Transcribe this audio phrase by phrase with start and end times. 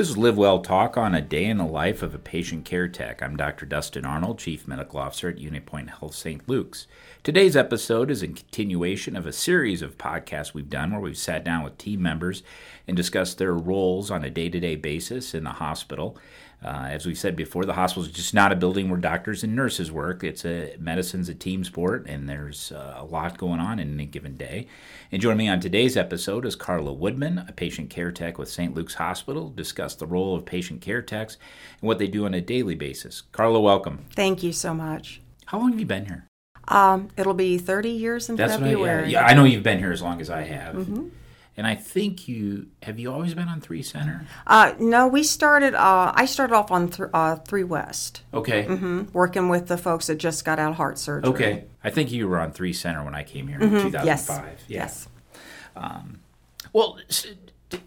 [0.00, 2.88] This is Live Well Talk on a day in the life of a patient care
[2.88, 3.22] tech.
[3.22, 3.66] I'm Dr.
[3.66, 6.48] Dustin Arnold, Chief Medical Officer at UnityPoint Health St.
[6.48, 6.86] Luke's.
[7.22, 11.44] Today's episode is a continuation of a series of podcasts we've done where we've sat
[11.44, 12.42] down with team members
[12.88, 16.16] and discussed their roles on a day to day basis in the hospital.
[16.62, 19.56] Uh, as we said before, the hospital is just not a building where doctors and
[19.56, 20.22] nurses work.
[20.22, 24.04] It's a medicine's a team sport, and there's uh, a lot going on in any
[24.04, 24.66] given day.
[25.10, 28.74] And joining me on today's episode is Karla Woodman, a patient care tech with St.
[28.74, 29.48] Luke's Hospital.
[29.48, 31.38] Discuss the role of patient care techs
[31.80, 33.22] and what they do on a daily basis.
[33.32, 34.04] Karla, welcome.
[34.14, 35.22] Thank you so much.
[35.46, 36.26] How long have you been here?
[36.68, 39.04] Um, it'll be 30 years in That's February.
[39.04, 40.76] I, yeah, yeah, I know you've been here as long as I have.
[40.76, 41.08] Mm-hmm.
[41.60, 44.26] And I think you have you always been on Three Center?
[44.46, 45.74] Uh, no, we started.
[45.74, 48.22] Uh, I started off on th- uh, Three West.
[48.32, 48.62] Okay.
[48.64, 51.28] hmm working with the folks that just got out of heart surgery.
[51.28, 51.64] Okay.
[51.84, 53.92] I think you were on Three Center when I came here in 2005.
[54.06, 54.26] Yes.
[54.68, 54.78] Yeah.
[54.78, 55.08] Yes.
[56.72, 57.36] Well, s- t-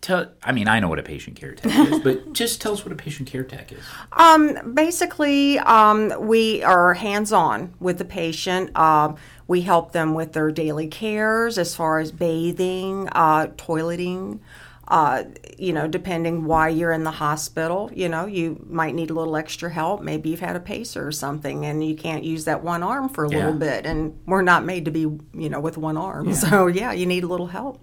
[0.00, 0.28] tell.
[0.42, 2.92] I mean, I know what a patient care tech is, but just tell us what
[2.92, 3.84] a patient care tech is.
[4.12, 8.76] Um, basically, um, we are hands on with the patient.
[8.76, 9.16] Um,
[9.48, 14.40] we help them with their daily cares as far as bathing, uh, toileting.
[14.88, 15.22] Uh,
[15.56, 19.36] you know, depending why you're in the hospital, you know, you might need a little
[19.36, 20.02] extra help.
[20.02, 23.24] Maybe you've had a pacer or something and you can't use that one arm for
[23.24, 23.36] a Yeah.
[23.36, 23.86] little bit.
[23.86, 26.34] And we're not made to be, you know, with one arm.
[26.34, 27.78] So, yeah, you need a little help.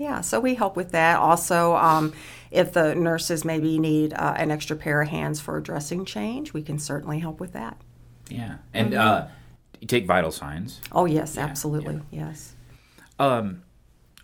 [0.00, 1.18] Yeah, so we help with that.
[1.18, 2.14] Also, um,
[2.50, 6.54] if the nurses maybe need uh, an extra pair of hands for a dressing change,
[6.54, 7.76] we can certainly help with that.
[8.30, 8.56] Yeah.
[8.72, 8.98] And Mm-hmm.
[9.26, 9.28] uh,
[9.78, 10.80] you take vital signs.
[10.90, 12.00] Oh, yes, absolutely.
[12.10, 12.54] Yes.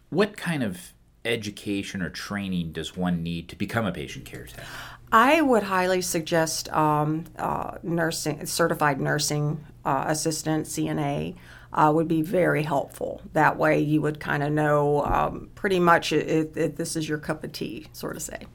[0.08, 0.94] What kind of
[1.26, 4.64] education or training does one need to become a patient care tech?
[5.12, 11.36] I would highly suggest um, uh, nursing, certified nursing uh, assistant, CNA.
[11.72, 13.20] Uh, would be very helpful.
[13.32, 17.18] That way, you would kind of know um, pretty much if, if this is your
[17.18, 18.46] cup of tea, sort of say.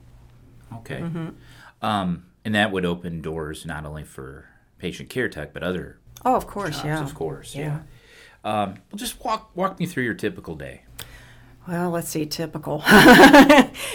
[0.77, 0.99] Okay.
[1.02, 1.30] Mm-hmm.
[1.86, 4.45] Um, and that would open doors not only for
[4.80, 7.04] patient care tech, but other Oh, of course, jobs, yeah.
[7.04, 7.55] of course.
[7.55, 7.80] Yeah.
[8.45, 8.61] Yeah.
[8.64, 10.83] Um, well, just walk walk me through your typical day.
[11.67, 12.82] Well, let's see, typical.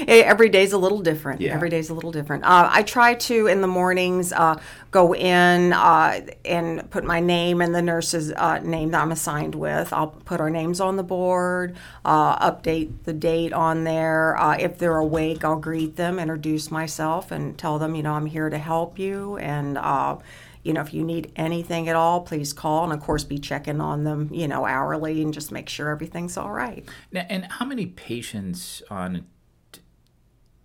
[0.07, 1.41] Every day's a little different.
[1.41, 1.53] Yeah.
[1.53, 2.45] Every day's a little different.
[2.45, 4.61] Uh, I try to, in the mornings, uh,
[4.93, 9.57] go in uh, and put my name and the nurse's uh, name that I'm assigned
[9.57, 9.93] with.
[9.93, 14.37] I'll put our names on the board, uh, update the date on there.
[14.37, 18.27] Uh, if they're awake, I'll greet them, introduce myself, and tell them, you know, I'm
[18.27, 19.39] here to help you.
[19.39, 20.19] And, uh,
[20.67, 22.85] you know, if you need anything at all, please call.
[22.85, 26.37] And of course, be checking on them, you know, hourly and just make sure everything's
[26.37, 26.85] all right.
[27.13, 29.27] Now, and how many patients on?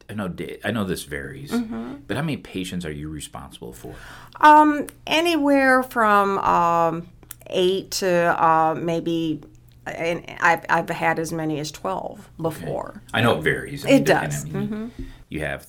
[0.09, 0.34] I know
[0.66, 1.94] I know this varies, Mm-hmm.
[2.07, 3.94] but how many patients are you responsible for?
[4.41, 7.07] Um, anywhere from um,
[7.47, 9.41] eight to uh, maybe,
[9.85, 13.01] and I've, I've had as many as 12 before.
[13.13, 13.85] I know it varies.
[13.85, 14.44] I It does.
[14.45, 14.88] Mm-hmm.
[15.29, 15.66] You have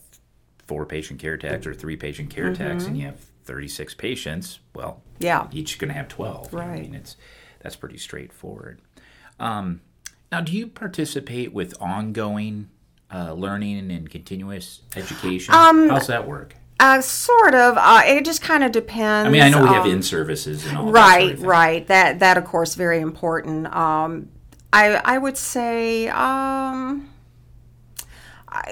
[0.66, 4.58] four patient care techs or three patient care techs, and you have 36 patients.
[4.74, 5.02] Well.
[5.18, 5.46] Yeah.
[5.52, 6.52] each going to have 12.
[6.52, 6.82] I Right.
[6.82, 7.16] mean, it's
[7.60, 8.80] that's pretty straightforward.
[9.38, 9.80] Um,
[10.32, 12.70] now, do you participate with ongoing
[13.14, 15.54] uh, learning and continuous education?
[15.54, 16.56] Um, How's that work?
[16.80, 17.76] Uh, sort of.
[17.76, 19.28] Uh, it just kind of depends.
[19.28, 20.92] I mean, I know we have um, in services and all that.
[20.92, 24.28] right sort of right that that of course very important um
[24.72, 27.11] i i would say um I-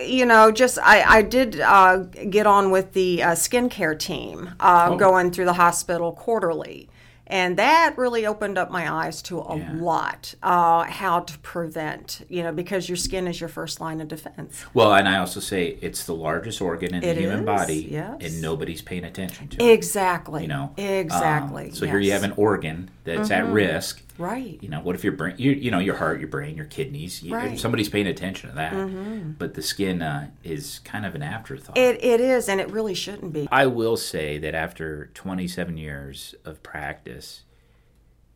[0.01, 1.99] you know just i i did uh
[2.29, 4.97] get on with the uh, skincare team uh Oh.
[4.97, 6.89] going through the hospital quarterly
[7.27, 9.73] and that really opened up my eyes to a Yeah.
[9.75, 14.09] lot uh how to prevent you know because your skin is your first line of
[14.09, 17.47] defense Well, and I also say it's the largest organ in It the human is,
[17.47, 18.17] body, yes.
[18.21, 19.71] and nobody's paying attention to it.
[19.73, 22.11] exactly You know, exactly Um, so here you.
[22.11, 22.23] Mm-hmm.
[22.23, 24.03] have an organ that's at risk.
[24.19, 26.67] Right You know, what if your brain, you, you know, your heart, your brain, your
[26.67, 27.49] kidneys, you, Right.
[27.49, 27.57] Mm-hmm.
[27.57, 29.39] somebody's paying attention to that.
[29.39, 31.77] But the skin uh, is kind of an afterthought.
[31.79, 36.35] it, it is and it really shouldn't be I will say that after 27 years
[36.45, 37.45] of practice,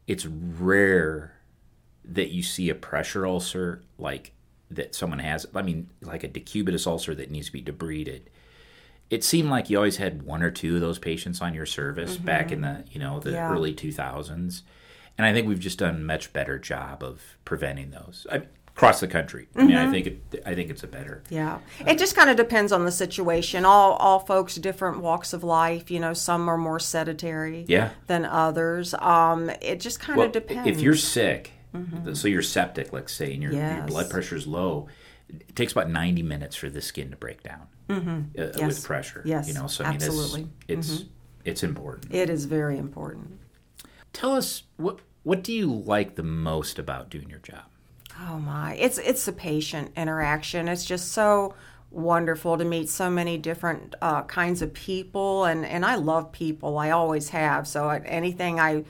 [0.06, 1.32] it's rare
[2.04, 4.32] that you see a pressure ulcer like
[4.70, 5.46] that someone has.
[5.54, 8.22] I mean, like a decubitus ulcer that needs to be debrided.
[9.10, 12.16] It seemed like you always had one or two of those patients on your service
[12.16, 13.36] back in the you know the Mm-hmm.
[13.36, 13.52] Yeah.
[13.52, 14.62] early 2000s,
[15.18, 19.00] and I think we've just done a much better job of preventing those I, across
[19.00, 19.48] the country.
[19.54, 19.66] I Mm-hmm.
[19.68, 21.22] mean, I think it, I think it's a better.
[21.30, 23.64] Yeah, it just kind of depends on the situation.
[23.64, 25.90] All all folks, different walks of life.
[25.90, 27.90] You know, some are more sedentary Yeah.
[28.08, 28.94] than others.
[28.94, 30.68] Um, it just kind Well, of depends.
[30.68, 31.52] If you're sick,
[32.12, 34.86] so you're septic, let's say, and your, your blood pressure is low,
[35.28, 38.22] it takes about 90 minutes for the skin to break down uh,
[38.56, 38.58] Yes.
[38.60, 39.22] with pressure.
[39.24, 40.48] Yes, you know, so I mean, absolutely.
[40.68, 41.04] it's it's,
[41.44, 42.14] it's important.
[42.14, 43.38] it is very important.
[44.14, 47.64] Tell us what what do you like the most about doing your job?
[48.18, 50.68] Oh my, it's it's the patient interaction.
[50.68, 51.54] It's just so
[51.90, 56.78] wonderful to meet so many different uh, kinds of people, and, and I love people.
[56.78, 57.66] I always have.
[57.66, 58.84] So anything I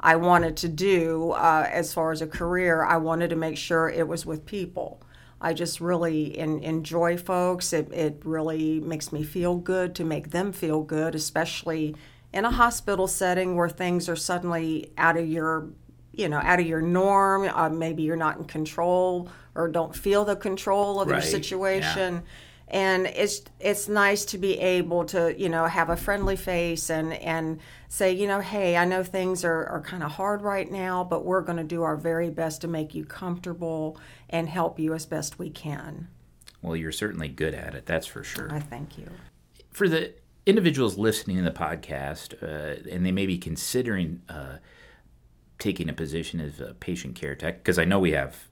[0.00, 3.90] I wanted to do uh, as far as a career, I wanted to make sure
[3.90, 5.02] it was with people.
[5.42, 7.74] I just really in, enjoy folks.
[7.74, 11.96] It, it really makes me feel good to make them feel good, especially
[12.32, 15.68] in a hospital setting where things are suddenly out of your
[16.12, 20.24] you know out of your norm uh, maybe you're not in control or don't feel
[20.24, 22.22] the control of Right, your situation.
[22.72, 27.12] And it's it's nice to be able to you know have a friendly face and
[27.12, 31.02] and say you know hey i know things are, are kind of hard right now
[31.02, 33.98] but we're going to do our very best to make you comfortable
[34.28, 36.06] and help you as best we can.
[36.62, 38.52] Well, you're certainly good at it, that's for sure.
[38.52, 39.08] i thank you.
[39.70, 40.12] For the
[40.50, 44.56] individuals listening to the podcast uh, and they may be considering uh,
[45.58, 48.48] taking a position as a patient care tech, because I know we have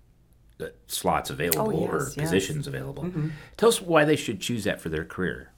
[0.60, 2.24] uh, slots available Oh, or yes, yes.
[2.24, 3.10] positions available.
[3.56, 5.50] Tell us why they should choose that for their career.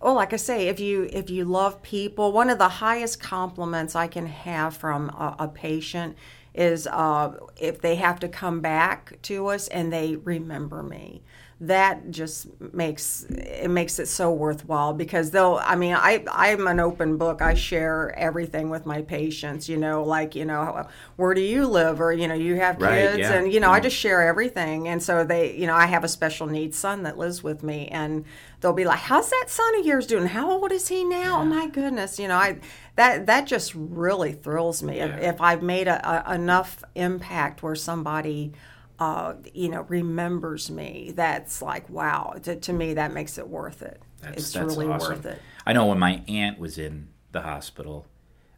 [0.00, 3.94] Well, like I say, if you if you love people, one of the highest compliments
[3.94, 6.16] I can have from a, a patient
[6.54, 11.22] is uh, if they have to come back to us and they remember me.
[11.62, 15.60] That just makes it makes it so worthwhile because they'll.
[15.62, 17.42] I mean, I I'm an open book.
[17.42, 19.68] I share everything with my patients.
[19.68, 23.10] You know, like you know, where do you live, or you know, you have Right,
[23.10, 23.84] kids, yeah, and you know, I mm-hmm.
[23.84, 24.88] just share everything.
[24.88, 27.88] And so they, you know, I have a special needs son that lives with me,
[27.88, 28.24] and
[28.60, 30.26] they'll be like, "How's that son of yours doing?
[30.26, 31.42] How old is he now?
[31.42, 32.58] Oh my goodness!" You know, I
[32.96, 35.00] that that just really thrills me.
[35.00, 38.52] If, if I've made a, a, enough impact where somebody,
[39.00, 42.34] uh, you know, remembers me, that's like wow.
[42.42, 44.00] To, to me, that makes it worth it.
[44.20, 45.14] That's, it's that's really awesome.
[45.16, 45.40] worth it.
[45.66, 48.06] I know when my aunt was in the hospital,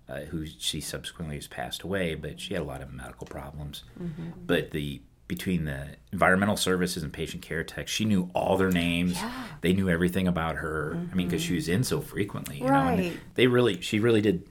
[0.09, 3.85] uh, who she subsequently has passed away, but she had a lot of medical problems.
[4.03, 4.31] Mm-hmm.
[4.47, 9.15] But the between the environmental services and patient care tech, she knew all their names.
[9.15, 9.45] Yeah.
[9.62, 10.99] They knew everything about her.
[11.11, 12.75] I mean, because she was in so frequently, you know.
[12.75, 13.09] And Mm-hmm.
[13.11, 13.21] Right.
[13.37, 14.47] they really, she really did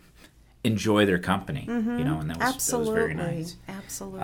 [0.63, 3.57] enjoy their company, you know, and that was, that was very nice.
[3.67, 4.21] absolutely.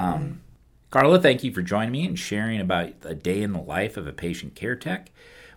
[0.90, 4.08] Karla, thank you for joining me and sharing about a day in the life of
[4.08, 5.12] a patient care tech.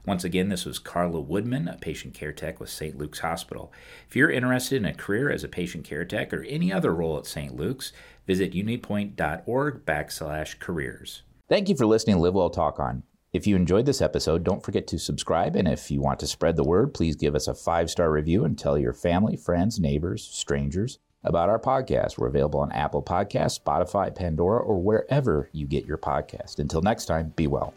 [0.04, 2.98] Once again, this was Karla Woodman, a patient care tech with St.
[2.98, 3.72] Luke's Hospital.
[4.08, 7.16] If you're interested in a career as a patient care tech or any other role
[7.16, 7.54] at St.
[7.54, 7.92] Luke's,
[8.26, 11.22] visit unipoint.org backslash careers.
[11.48, 13.04] Thank you for listening to Live Well Talk On.
[13.32, 15.54] If you enjoyed this episode, don't forget to subscribe.
[15.54, 18.44] And if you want to spread the word, please give us a five star review
[18.44, 22.18] and tell your family, friends, neighbors, strangers about our podcast.
[22.18, 26.58] We're available on Apple Podcasts, Spotify, Pandora, or wherever you get your podcast.
[26.58, 27.74] Until next time, be well.